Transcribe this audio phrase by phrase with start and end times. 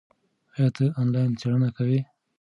[0.55, 1.99] ایا ته آنلاین څېړنه کوې؟